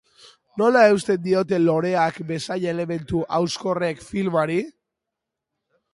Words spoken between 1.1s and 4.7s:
diote loreak bezain elementu hauskorrek filmari?